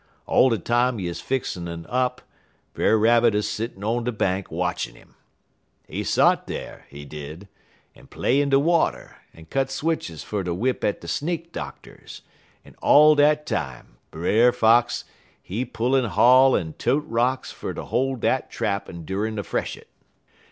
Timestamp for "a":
19.37-19.43